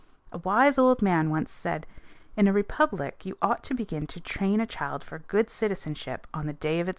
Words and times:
A 0.31 0.39
wise 0.39 0.79
old 0.79 1.03
man 1.03 1.29
once 1.29 1.51
said, 1.51 1.85
"In 2.35 2.47
a 2.47 2.51
republic 2.53 3.23
you 3.23 3.37
ought 3.39 3.63
to 3.65 3.75
begin 3.75 4.07
to 4.07 4.19
train 4.19 4.59
a 4.59 4.65
child 4.65 5.03
for 5.03 5.19
good 5.19 5.51
citizenship 5.51 6.25
on 6.33 6.47
the 6.47 6.53
day 6.53 6.79
of 6.79 6.87
its 6.87 6.87
birth." 6.87 6.89